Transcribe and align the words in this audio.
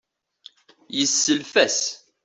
Yesself-as. 0.97 1.79